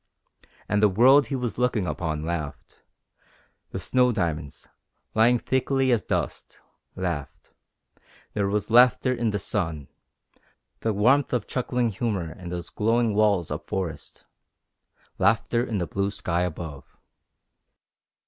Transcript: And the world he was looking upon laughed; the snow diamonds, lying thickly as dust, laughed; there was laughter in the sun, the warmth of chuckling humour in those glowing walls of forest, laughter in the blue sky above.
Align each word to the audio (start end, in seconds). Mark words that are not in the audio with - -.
And 0.67 0.81
the 0.81 0.89
world 0.89 1.27
he 1.27 1.35
was 1.35 1.59
looking 1.59 1.85
upon 1.85 2.25
laughed; 2.25 2.79
the 3.69 3.77
snow 3.79 4.11
diamonds, 4.11 4.67
lying 5.13 5.37
thickly 5.37 5.91
as 5.91 6.03
dust, 6.03 6.59
laughed; 6.95 7.51
there 8.33 8.47
was 8.47 8.71
laughter 8.71 9.13
in 9.13 9.29
the 9.29 9.37
sun, 9.37 9.89
the 10.79 10.91
warmth 10.91 11.33
of 11.33 11.45
chuckling 11.45 11.89
humour 11.89 12.31
in 12.31 12.49
those 12.49 12.71
glowing 12.71 13.13
walls 13.13 13.51
of 13.51 13.63
forest, 13.67 14.25
laughter 15.19 15.63
in 15.63 15.77
the 15.77 15.85
blue 15.85 16.09
sky 16.09 16.41
above. 16.41 16.97